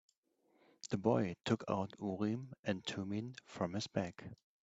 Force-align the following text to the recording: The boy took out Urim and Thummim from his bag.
The 0.89 0.97
boy 0.97 1.35
took 1.45 1.63
out 1.69 1.93
Urim 1.99 2.53
and 2.63 2.83
Thummim 2.83 3.35
from 3.45 3.73
his 3.75 3.85
bag. 3.85 4.33